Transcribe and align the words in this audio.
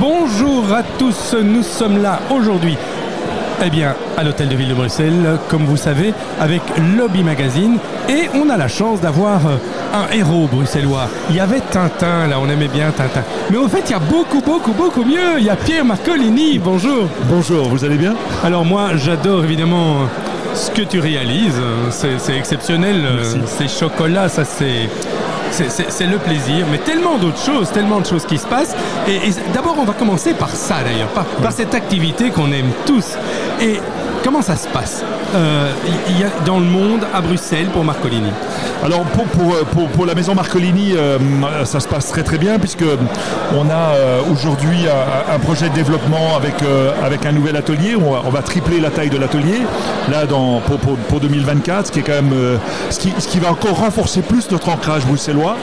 Bonjour 0.00 0.72
à 0.72 0.82
tous, 0.98 1.34
nous 1.42 1.62
sommes 1.62 2.02
là 2.02 2.20
aujourd'hui 2.30 2.76
eh 3.64 3.70
bien, 3.70 3.94
à 4.18 4.22
l'hôtel 4.22 4.48
de 4.48 4.54
ville 4.54 4.68
de 4.68 4.74
Bruxelles, 4.74 5.38
comme 5.48 5.64
vous 5.64 5.78
savez, 5.78 6.12
avec 6.38 6.60
Lobby 6.96 7.22
Magazine. 7.22 7.78
Et 8.06 8.28
on 8.34 8.50
a 8.50 8.56
la 8.58 8.68
chance 8.68 9.00
d'avoir 9.00 9.46
euh, 9.46 9.56
un 9.94 10.14
héros 10.14 10.46
bruxellois. 10.46 11.08
Il 11.30 11.36
y 11.36 11.40
avait 11.40 11.60
Tintin, 11.60 12.26
là, 12.26 12.38
on 12.38 12.50
aimait 12.50 12.68
bien 12.68 12.90
Tintin. 12.90 13.22
Mais 13.50 13.56
au 13.56 13.66
fait, 13.66 13.82
il 13.86 13.92
y 13.92 13.94
a 13.94 13.98
beaucoup, 13.98 14.42
beaucoup, 14.42 14.72
beaucoup 14.72 15.04
mieux. 15.04 15.38
Il 15.38 15.44
y 15.44 15.48
a 15.48 15.56
Pierre 15.56 15.86
Marcolini. 15.86 16.58
Bonjour. 16.58 17.08
Bonjour, 17.30 17.68
vous 17.68 17.82
allez 17.84 17.96
bien? 17.96 18.14
Alors 18.44 18.66
moi, 18.66 18.90
j'adore 18.96 19.44
évidemment 19.44 20.00
ce 20.54 20.70
que 20.70 20.82
tu 20.82 21.00
réalises. 21.00 21.60
C'est 21.90 22.36
exceptionnel. 22.36 23.02
Merci. 23.16 23.38
Ces 23.46 23.68
chocolats, 23.68 24.28
ça 24.28 24.44
c'est... 24.44 24.90
c'est- 25.68 26.06
le 26.06 26.18
plaisir, 26.18 26.66
mais 26.70 26.78
tellement 26.78 27.16
d'autres 27.18 27.38
choses, 27.44 27.70
tellement 27.72 28.00
de 28.00 28.06
choses 28.06 28.24
qui 28.26 28.38
se 28.38 28.46
passent. 28.46 28.74
Et, 29.08 29.16
et 29.28 29.32
d'abord, 29.52 29.76
on 29.78 29.84
va 29.84 29.92
commencer 29.94 30.34
par 30.34 30.50
ça 30.50 30.76
d'ailleurs, 30.84 31.08
par, 31.08 31.24
par 31.24 31.52
cette 31.52 31.74
activité 31.74 32.30
qu'on 32.30 32.52
aime 32.52 32.70
tous. 32.86 33.16
Et 33.60 33.80
comment 34.26 34.42
ça 34.42 34.56
se 34.56 34.66
passe 34.66 35.04
euh, 35.36 35.70
dans 36.44 36.58
le 36.58 36.64
monde, 36.64 37.06
à 37.14 37.20
Bruxelles, 37.20 37.68
pour 37.72 37.84
Marcolini 37.84 38.30
Alors 38.84 39.02
pour, 39.04 39.54
euh, 39.54 40.04
la 40.04 40.16
maison 40.16 40.34
Marcolini, 40.34 40.94
euh, 40.96 41.16
ça 41.64 41.78
se 41.78 41.86
passe 41.86 42.08
très 42.08 42.24
très 42.24 42.36
bien 42.36 42.58
puisque 42.58 42.84
on 43.54 43.70
a 43.70 43.94
aujourd'hui 44.28 44.78
un, 45.32 45.38
projet 45.38 45.68
de 45.68 45.74
développement 45.74 46.36
avec, 46.36 47.24
un 47.24 47.32
nouvel 47.32 47.54
atelier. 47.54 47.94
On 47.94 48.30
va, 48.30 48.42
tripler 48.42 48.80
la 48.80 48.90
taille 48.90 49.10
de 49.10 49.16
l'atelier 49.16 49.60
là 50.10 50.26
pour, 50.26 50.78
pour, 50.78 50.96
pour 50.96 51.20
2024, 51.20 51.86
ce 51.86 51.92
qui 51.92 52.00
est 52.00 52.02
quand 52.02 52.20
même 52.20 52.34
ce, 52.90 52.98
qui, 53.28 53.38
va 53.38 53.52
encore 53.52 53.78
renforcer 53.78 54.22
plus 54.22 54.50
notre 54.50 54.70
ancrage 54.70 55.06
bruxellois. 55.06 55.56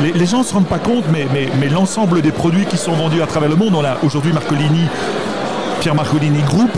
Les, 0.00 0.26
gens 0.26 0.40
ne 0.40 0.44
se 0.44 0.54
rendent 0.54 0.66
pas 0.66 0.80
compte, 0.80 1.04
mais, 1.12 1.28
mais, 1.32 1.48
mais 1.60 1.68
l'ensemble 1.68 2.20
des 2.20 2.32
produits 2.32 2.66
qui 2.66 2.78
sont 2.78 2.92
vendus 2.92 3.22
à 3.22 3.26
travers 3.26 3.48
le 3.48 3.56
monde, 3.56 3.74
on 3.76 3.84
a 3.84 3.96
aujourd'hui 4.02 4.32
Marcolini, 4.32 4.86
Pierre 5.80 5.94
Marcolini 5.94 6.42
Group. 6.42 6.70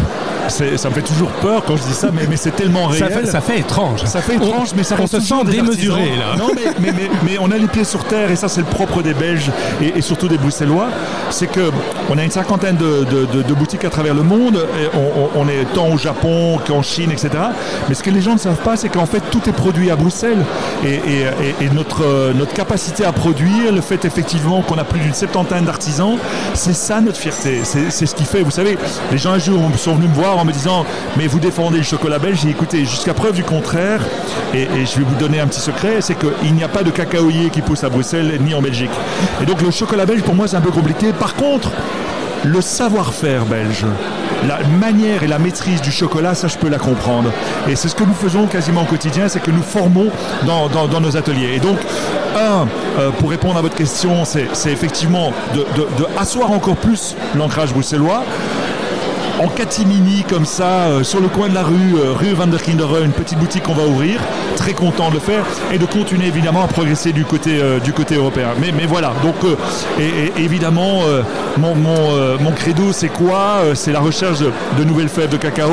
Ça 0.51 0.89
me 0.89 0.95
fait 0.95 1.03
toujours 1.03 1.31
peur 1.31 1.63
quand 1.67 1.77
je 1.77 1.83
dis 1.83 1.93
ça, 1.95 2.09
mais, 2.13 2.23
mais 2.29 2.37
c'est 2.37 2.51
tellement 2.55 2.87
réel. 2.87 3.05
ça 3.09 3.09
fait, 3.21 3.27
ça 3.27 3.41
fait 3.41 3.59
étrange. 3.61 4.05
Ça 4.05 4.21
fait 4.21 4.35
étrange, 4.37 4.69
On- 4.73 4.77
mais 4.77 4.83
ça 4.83 4.97
on 4.99 5.07
se 5.07 5.21
sent 5.21 5.35
démesuré 5.47 6.11
là. 6.19 6.37
Non, 6.39 6.51
mais, 6.55 6.63
mais, 6.81 6.93
mais, 6.93 7.11
mais 7.25 7.39
on 7.41 7.51
a 7.51 7.57
les 7.57 7.67
pieds 7.67 7.85
sur 7.85 8.05
terre 8.05 8.31
et 8.31 8.37
ça, 8.37 8.49
c'est 8.49 8.61
le 8.61 8.67
propre 8.67 9.03
des 9.03 9.15
Belges 9.15 9.51
et, 9.83 9.99
et 9.99 10.01
surtout 10.01 10.29
des 10.29 10.39
Bruxellois. 10.39 10.89
C'est 11.31 11.47
que 11.47 11.71
on 12.11 12.19
a 12.19 12.25
une 12.25 12.31
cinquantaine 12.31 12.77
de, 12.77 13.05
de- 13.05 13.27
de- 13.27 13.43
de 13.43 13.55
boutiques 13.55 13.85
à 13.85 13.91
travers 13.91 14.15
le 14.15 14.23
monde. 14.23 14.67
Et 14.81 14.97
on, 14.97 15.39
on- 15.39 15.43
on 15.43 15.49
est 15.49 15.65
tant 15.75 15.89
au 15.89 15.99
Japon 15.99 16.59
qu'en 16.67 16.83
Chine, 16.83 17.11
etc. 17.11 17.31
Mais 17.89 17.95
ce 17.95 18.03
que 18.03 18.11
les 18.11 18.21
gens 18.21 18.35
ne 18.35 18.39
savent 18.39 18.57
pas, 18.63 18.77
c'est 18.77 18.89
qu'en 18.89 19.07
fait, 19.07 19.23
tout 19.31 19.41
est 19.49 19.53
produit 19.53 19.91
à 19.91 19.97
Bruxelles. 19.97 20.45
Et, 20.85 20.95
et- 20.95 20.99
et- 21.61 21.65
et 21.67 21.69
notre, 21.71 22.05
euh, 22.05 22.33
notre 22.35 22.53
capacité 22.53 23.05
à 23.05 23.13
produire, 23.13 23.73
le 23.73 23.81
fait 23.81 24.05
effectivement 24.05 24.63
qu'on 24.63 24.79
a 24.79 24.85
plus 24.85 25.01
d'une 25.01 25.15
septantaine 25.15 25.65
d'artisans, 25.65 26.17
c'est 26.55 26.73
ça 26.75 27.01
notre 27.01 27.19
fierté. 27.19 27.61
C'est 27.65 28.07
ce 28.07 28.15
qui 28.15 28.25
fait. 28.25 28.43
Vous 28.43 28.51
savez, 28.51 28.77
les 29.13 29.19
gens 29.19 29.33
un 29.33 29.39
jour 29.39 29.61
sont 29.77 29.95
venus 29.95 30.09
me 30.11 30.15
voir 30.15 30.39
en 30.41 30.45
me 30.45 30.53
disant 30.53 30.85
Mais 31.17 31.27
vous 31.27 31.41
défendez 31.41 31.79
le 31.79 31.85
chocolat 31.85 32.19
belge. 32.19 32.39
J'ai 32.41 32.47
dit, 32.49 32.53
écoutez, 32.53 32.81
jusqu'à 32.81 33.15
preuve 33.15 33.35
du 33.35 33.45
contraire, 33.45 34.01
et, 34.55 34.67
je 34.85 34.99
vais 34.99 35.05
vous 35.05 35.15
donner 35.17 35.41
un 35.41 35.47
petit 35.47 35.61
secret 35.61 35.99
c'est 36.01 36.17
qu'il 36.19 36.55
n'y 36.55 36.65
a 36.65 36.69
pas 36.69 36.83
de 36.83 36.91
cacaoyer 36.91 37.51
qui 37.51 37.61
pousse 37.63 37.85
à 37.85 37.89
Bruxelles 37.89 38.39
ni 38.41 38.55
en 38.55 38.63
Belgique. 38.63 38.91
Et 39.43 39.47
donc 39.47 39.61
le 39.63 39.71
chocolat 39.71 40.07
belge, 40.07 40.23
pour 40.23 40.35
moi, 40.35 40.49
c'est 40.49 40.57
un 40.57 40.61
peu 40.61 40.71
compliqué. 40.71 41.13
Par 41.13 41.35
contre, 41.35 41.71
le 42.45 42.61
savoir-faire 42.63 43.45
belge, 43.45 43.85
la 44.49 44.59
manière 44.81 45.23
et 45.23 45.27
la 45.27 45.39
maîtrise 45.39 45.83
du 45.83 45.91
chocolat, 45.93 46.35
ça 46.35 46.49
je 46.49 46.57
peux 46.57 46.69
la 46.71 46.79
comprendre. 46.79 47.31
Et 47.69 47.77
c'est 47.77 47.89
ce 47.89 47.95
que 47.95 48.05
nous 48.05 48.15
faisons 48.15 48.47
quasiment 48.47 48.83
au 48.83 48.87
quotidien, 48.87 49.29
c'est 49.29 49.41
que 49.41 49.51
nous 49.51 49.63
formons 49.63 50.09
dans, 50.47 50.69
dans- 50.69 51.01
nos 51.01 51.17
ateliers. 51.19 51.53
Et 51.57 51.61
donc, 51.61 51.77
un, 52.37 52.67
euh, 52.99 53.11
pour 53.19 53.29
répondre 53.31 53.59
à 53.59 53.61
votre 53.63 53.75
question, 53.75 54.25
c'est 54.25 54.49
c'est 54.55 54.71
effectivement 54.73 55.33
de, 55.55 55.61
de- 55.77 55.89
de 55.99 56.07
asseoir 56.19 56.51
encore 56.53 56.77
plus 56.77 57.15
l'ancrage 57.37 57.73
bruxellois 57.75 58.23
en 59.41 59.49
catimini 59.49 60.23
comme 60.29 60.45
ça, 60.45 60.89
euh, 60.89 61.03
sur 61.03 61.21
le 61.21 61.29
coin 61.29 61.49
de 61.49 61.55
la 61.55 61.63
rue, 61.63 61.95
euh, 61.97 62.13
rue 62.13 62.33
Van 62.35 62.47
der 62.47 62.63
Kinderen, 62.63 63.05
une 63.07 63.13
petite 63.13 63.39
boutique 63.39 63.63
qu'on 63.63 63.75
va 63.75 63.87
ouvrir. 63.87 64.21
Très 64.57 64.73
content 64.73 65.09
de 65.09 65.15
le 65.15 65.21
faire 65.21 65.45
et 65.73 65.79
de 65.79 65.87
continuer 65.87 66.27
évidemment 66.27 66.63
à 66.63 66.69
progresser 66.69 67.13
du 67.13 67.25
côté, 67.25 67.59
euh, 67.61 67.79
du 67.81 67.93
côté 67.93 68.17
européen. 68.17 68.49
Mais, 68.61 68.73
mais 68.77 68.87
voilà, 68.87 69.13
donc 69.23 69.37
et, 69.99 70.41
et 70.41 70.45
évidemment, 70.45 71.01
mon, 71.57 71.75
mon, 71.75 72.39
mon 72.39 72.51
credo 72.53 72.93
c'est 72.93 73.09
quoi 73.09 73.61
C'est 73.75 73.93
la 73.93 74.01
recherche 74.01 74.41
de, 74.41 74.51
de 74.79 74.85
nouvelles 74.85 75.09
fèves 75.09 75.31
de 75.31 75.37
cacao. 75.37 75.71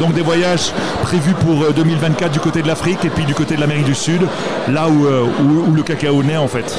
Donc 0.00 0.14
des 0.14 0.22
voyages 0.22 0.72
prévus 1.02 1.34
pour 1.34 1.62
euh, 1.62 1.72
2024 1.74 2.32
du 2.32 2.40
côté 2.40 2.62
de 2.62 2.66
l'Afrique 2.66 3.04
et 3.04 3.10
puis 3.10 3.24
du 3.24 3.34
côté 3.34 3.54
de 3.54 3.60
l'Amérique 3.60 3.84
du 3.84 3.94
Sud, 3.94 4.22
là 4.68 4.88
où, 4.88 5.06
où, 5.06 5.70
où 5.70 5.74
le 5.74 5.82
cacao 5.82 6.22
naît 6.22 6.36
en 6.36 6.48
fait. 6.48 6.76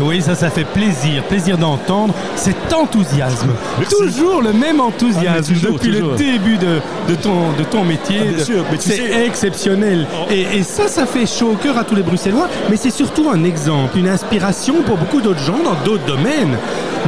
Oui, 0.00 0.20
ça, 0.20 0.34
ça 0.34 0.50
fait 0.50 0.64
plaisir, 0.64 1.22
plaisir 1.24 1.56
d'entendre 1.56 2.14
cet 2.34 2.72
enthousiasme. 2.72 3.50
Merci. 3.78 3.94
Toujours 3.96 4.42
le 4.42 4.52
même 4.52 4.80
enthousiasme 4.80 5.34
Ah, 5.38 5.42
toujours, 5.42 5.75
depuis 5.76 5.92
toujours. 5.92 6.12
le 6.12 6.16
début 6.18 6.56
de, 6.58 6.80
de 7.08 7.14
ton, 7.14 7.52
de 7.58 7.64
ton 7.64 7.84
métier. 7.84 8.18
Ah, 8.38 8.42
c'est 8.78 8.96
sais- 8.96 9.24
exceptionnel. 9.26 10.06
Oh. 10.14 10.26
Et, 10.30 10.58
et 10.58 10.62
ça, 10.62 10.88
ça 10.88 11.06
fait 11.06 11.26
chaud 11.26 11.50
au 11.52 11.56
cœur 11.56 11.78
à 11.78 11.84
tous 11.84 11.94
les 11.94 12.02
Bruxellois, 12.02 12.48
mais 12.70 12.76
c'est 12.76 12.90
surtout 12.90 13.28
un 13.30 13.44
exemple, 13.44 13.98
une 13.98 14.08
inspiration 14.08 14.82
pour 14.82 14.96
beaucoup 14.96 15.20
d'autres 15.20 15.40
gens 15.42 15.58
dans 15.64 15.74
d'autres 15.84 16.06
domaines. 16.06 16.56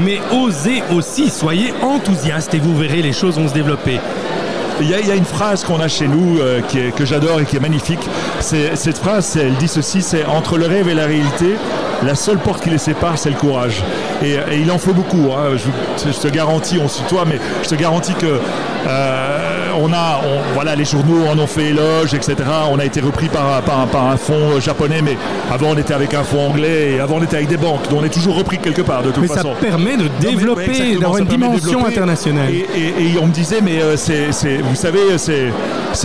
Mais 0.05 0.21
osez 0.33 0.83
aussi, 0.95 1.29
soyez 1.31 1.73
enthousiastes 1.83 2.55
et 2.55 2.59
vous 2.59 2.77
verrez 2.77 3.03
les 3.03 3.13
choses 3.13 3.37
vont 3.37 3.49
se 3.49 3.55
développer. 3.55 3.99
Il 4.81 4.89
y, 4.89 4.95
a, 4.95 5.01
il 5.01 5.09
y 5.09 5.11
a 5.11 5.17
une 5.17 5.25
phrase 5.25 5.65
qu'on 5.65 5.81
a 5.81 5.89
chez 5.89 6.07
nous 6.07 6.39
euh, 6.39 6.61
qui 6.69 6.79
est- 6.79 6.95
que 6.95 7.05
j'adore 7.05 7.41
et 7.41 7.45
qui 7.45 7.57
est 7.57 7.61
magnifique. 7.61 7.99
Cette 8.41 8.99
phrase, 8.99 9.37
elle 9.41 9.55
dit 9.55 9.67
ceci, 9.67 10.03
c'est 10.03 10.25
entre 10.25 10.57
le 10.57 10.67
rêve 10.67 10.89
et 10.89 10.95
la 10.95 11.07
réalité, 11.07 11.57
la 12.05 12.15
seule 12.15 12.39
porte 12.39 12.63
qui 12.63 12.71
les 12.71 12.79
sépare, 12.79 13.19
c'est 13.19 13.31
le 13.31 13.37
courage. 13.37 13.83
Et, 14.23 14.33
et 14.35 14.59
il 14.61 14.71
en 14.71 14.79
faut 14.79 14.93
beaucoup. 14.95 15.31
hein. 15.33 15.57
Je, 15.57 16.11
je 16.13 16.19
te 16.19 16.29
garantis, 16.29 16.79
on 16.83 16.89
suit 16.89 17.05
toi, 17.09 17.25
mais 17.27 17.39
je 17.63 17.69
te 17.69 17.75
garantis 17.75 18.15
que 18.15 18.39
euh, 18.87 19.69
on 19.81 19.93
a, 19.93 20.21
on- 20.25 20.55
voilà, 20.55 20.75
les 20.75 20.85
journaux 20.85 21.27
en 21.31 21.39
ont 21.39 21.47
fait 21.47 21.67
éloge, 21.67 22.15
etc. 22.15 22.37
On 22.71 22.79
a 22.79 22.85
été 22.85 23.01
repris 23.01 23.29
par, 23.29 23.61
par, 23.63 23.87
par 23.87 24.07
un 24.11 24.17
fonds 24.17 24.53
euh, 24.57 24.61
japonais, 24.61 25.01
mais 25.03 25.17
avant 25.53 25.69
on 25.71 25.77
était 25.77 25.95
avec 25.95 26.15
un 26.15 26.23
fonds 26.25 26.49
anglais 26.49 26.93
et 26.93 27.01
avant 27.01 27.17
on 27.17 27.23
était 27.23 27.37
avec 27.37 27.49
des 27.49 27.57
banques. 27.57 27.89
Donc 27.89 28.01
on 28.01 28.05
est 28.05 28.09
toujours 28.13 28.37
repris 28.37 28.59
quelque 28.59 28.83
part 28.83 29.03
de 29.03 29.11
toute 29.11 29.23
Mais 29.23 29.29
façon. 29.29 29.55
ça 29.61 29.67
permet 29.67 29.97
de 29.97 30.05
mais, 30.05 30.31
développer, 30.31 30.97
d'avoir 30.97 31.19
une 31.19 31.27
dimension 31.27 31.85
internationale. 31.87 32.51
Et, 32.51 32.67
et- 32.77 33.13
et 33.15 33.19
on 33.21 33.27
me 33.27 33.33
disait, 33.33 33.61
mais 33.63 33.83
euh, 33.83 33.97
c'est, 33.97 34.31
vous 34.63 34.75
savez, 34.75 35.01
c'est, 35.19 35.53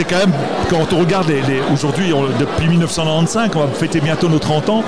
quand 0.03 0.17
même, 0.17 0.33
quand 0.69 0.93
on 0.93 0.99
regarde 0.99 1.27
les, 1.29 1.41
les- 1.41 1.61
aujourd'hui, 1.73 2.13
depuis 2.39 2.67
1995, 2.67 3.49
on 3.55 3.59
va 3.59 3.67
fêter 3.73 3.99
bientôt 4.01 4.29
nos 4.29 4.39
30 4.39 4.69
ans, 4.69 4.83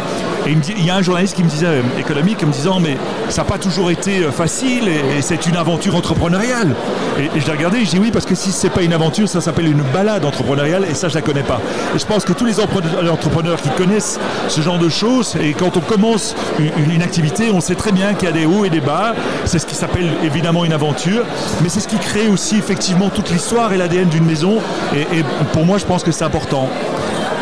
et 0.47 0.51
il, 0.78 0.85
y 0.85 0.89
a 0.89 0.95
un 0.95 1.01
journaliste 1.01 1.35
qui 1.35 1.44
me 1.44 1.50
disait, 1.50 1.66
euh, 1.66 1.81
économique, 1.97 2.44
en 2.44 2.47
me 2.47 2.51
disant, 2.51 2.79
mais 2.79 2.97
ça 3.29 3.41
n'a 3.41 3.47
pas 3.47 3.57
toujours 3.57 3.89
été 3.89 4.23
euh, 4.23 4.31
facile, 4.31 4.88
et, 4.88 5.22
c'est 5.22 5.47
une 5.47 5.57
aventure 5.57 5.95
entrepreneuriale. 5.95 6.75
Et, 7.19 7.39
je 7.39 7.45
l'ai 7.45 7.51
regardé, 7.51 7.79
et 7.79 7.85
je 7.85 7.91
dis 7.91 8.00
oui, 8.00 8.11
parce 8.11 8.25
que 8.25 8.35
si 8.35 8.51
c'est 8.51 8.69
pas 8.69 8.84
une 8.84 8.94
aventure, 8.94 9.28
ça 9.28 9.41
s'appelle 9.41 9.67
une 9.67 9.81
balade 9.94 10.23
entrepreneuriale, 10.23 10.85
et 10.89 10.94
ça, 10.94 11.09
je 11.09 11.16
la 11.16 11.22
connais 11.22 11.44
pas. 11.44 11.59
Et 11.95 12.00
je 12.00 12.05
pense 12.05 12.25
que 12.25 12.34
tous 12.34 12.45
les 12.45 12.59
entrepreneurs 12.59 13.59
qui 13.61 13.69
connaissent 13.69 14.19
ce 14.47 14.61
genre 14.61 14.78
de 14.78 14.89
choses, 14.89 15.35
et 15.41 15.53
quand 15.53 15.78
on 15.78 15.81
commence 15.81 16.35
une, 16.59 17.01
activité, 17.01 17.50
on 17.51 17.59
sait 17.59 17.75
très 17.75 17.91
bien 17.91 18.13
qu'il 18.13 18.28
y 18.28 18.31
a 18.31 18.34
des 18.34 18.45
hauts 18.45 18.66
et 18.66 18.69
des 18.69 18.81
bas. 18.81 19.13
C'est 19.45 19.59
ce 19.59 19.66
qui 19.66 19.75
s'appelle 19.75 20.09
évidemment 20.23 20.63
une 20.66 20.73
aventure, 20.73 21.23
mais 21.61 21.69
c'est 21.69 21.79
ce 21.79 21.88
qui 21.88 21.97
crée 21.97 22.28
aussi 22.28 22.57
effectivement 22.57 23.09
toute 23.09 23.29
l'histoire 23.31 23.73
et 23.73 23.78
l'ADN 23.78 24.09
d'une 24.09 24.25
maison. 24.25 24.59
Et, 24.95 25.01
et 25.19 25.23
pour 25.53 25.66
moi, 25.66 25.78
je 25.78 25.85
pense 25.85 26.03
que 26.03 26.11
c'est 26.11 26.23
important. 26.23 26.69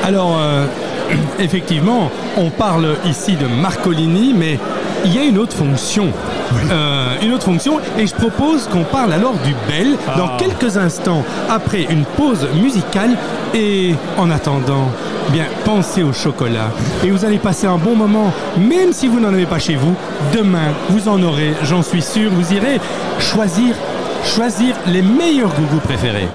Alors, 0.03 0.38
euh, 0.38 0.66
effectivement, 1.40 2.09
on 2.38 2.50
parle 2.50 2.96
ici 3.06 3.35
de 3.35 3.46
Marcolini, 3.47 4.34
mais 4.38 4.59
il 5.06 5.13
y 5.13 5.19
a 5.19 5.24
une 5.24 5.38
autre 5.38 5.56
fonction. 5.56 6.07
Euh, 6.72 7.16
une 7.22 7.34
autre 7.34 7.44
fonction, 7.46 7.79
et 7.97 8.06
je 8.07 8.13
propose 8.13 8.68
qu'on 8.68 8.84
parle 8.84 9.12
alors 9.13 9.34
du 9.46 9.53
bel 9.68 9.96
dans 10.18 10.28
Ah. 10.28 10.38
quelques 10.38 10.78
instants, 10.78 11.24
après 11.50 11.84
une 11.90 12.06
pause 12.06 12.47
musicale. 12.62 13.12
Et 13.56 13.94
en 14.18 14.31
attendant, 14.31 14.90
bien, 15.29 15.46
pensez 15.63 16.01
au 16.01 16.12
chocolat. 16.12 16.69
Et 17.03 17.12
vous 17.12 17.24
allez 17.24 17.38
passer 17.38 17.68
un 17.68 17.78
bon 17.78 17.95
moment, 17.95 18.31
même 18.57 18.94
si 18.94 19.07
vous 19.07 19.19
n'en 19.19 19.31
avez 19.34 19.45
pas 19.45 19.59
chez 19.59 19.75
vous. 19.75 19.94
Demain, 20.34 20.74
vous 20.90 21.07
en 21.07 21.22
aurez, 21.22 21.53
j'en 21.63 21.84
suis 21.84 22.01
sûr. 22.01 22.31
Vous 22.31 22.51
irez 22.53 22.80
choisir, 23.19 23.75
choisir 24.25 24.75
les 24.88 25.01
meilleurs 25.04 25.50
gougous 25.54 25.81
préférés. 25.83 26.27